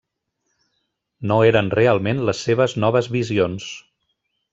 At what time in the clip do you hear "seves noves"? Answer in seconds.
2.47-3.11